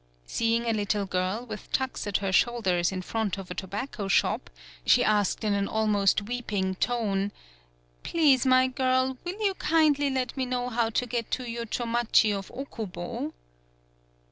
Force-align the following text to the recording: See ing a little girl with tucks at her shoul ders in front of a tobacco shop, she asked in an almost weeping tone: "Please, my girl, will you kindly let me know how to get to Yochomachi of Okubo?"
See 0.25 0.55
ing 0.55 0.65
a 0.65 0.73
little 0.73 1.05
girl 1.05 1.45
with 1.45 1.71
tucks 1.71 2.07
at 2.07 2.17
her 2.17 2.31
shoul 2.31 2.63
ders 2.63 2.91
in 2.91 3.03
front 3.03 3.37
of 3.37 3.51
a 3.51 3.53
tobacco 3.53 4.07
shop, 4.07 4.49
she 4.83 5.03
asked 5.03 5.43
in 5.43 5.53
an 5.53 5.67
almost 5.67 6.23
weeping 6.23 6.73
tone: 6.73 7.31
"Please, 8.01 8.43
my 8.43 8.65
girl, 8.65 9.19
will 9.23 9.39
you 9.39 9.53
kindly 9.53 10.09
let 10.09 10.35
me 10.35 10.47
know 10.47 10.69
how 10.69 10.89
to 10.89 11.05
get 11.05 11.29
to 11.29 11.43
Yochomachi 11.43 12.31
of 12.35 12.49
Okubo?" 12.51 13.33